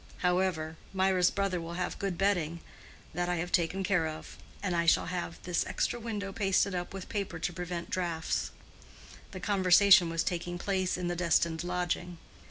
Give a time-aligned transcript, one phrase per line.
[0.25, 5.05] However, Mirah's brother will have good bedding—that I have taken care of; and I shall
[5.05, 8.49] have this extra window pasted up with paper to prevent draughts."
[9.29, 12.17] (The conversation was taking place in the destined lodging.)